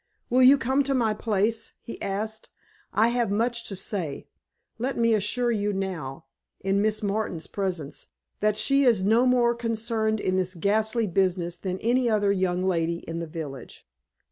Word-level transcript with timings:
"Will 0.31 0.41
you 0.41 0.57
come 0.57 0.81
to 0.85 0.95
my 0.95 1.13
place?" 1.13 1.73
he 1.79 2.01
asked. 2.01 2.49
"I 2.91 3.09
have 3.09 3.29
much 3.29 3.67
to 3.67 3.75
say. 3.75 4.25
Let 4.79 4.97
me 4.97 5.13
assure 5.13 5.51
you 5.51 5.73
now, 5.73 6.25
in 6.59 6.81
Miss 6.81 7.03
Martin's 7.03 7.45
presence, 7.45 8.07
that 8.39 8.57
she 8.57 8.83
is 8.83 9.03
no 9.03 9.27
more 9.27 9.53
concerned 9.53 10.19
in 10.19 10.37
this 10.37 10.55
ghastly 10.55 11.05
business 11.05 11.59
than 11.59 11.77
any 11.81 12.09
other 12.09 12.31
young 12.31 12.63
lady 12.63 13.07
in 13.07 13.19
the 13.19 13.27
village." 13.27 13.85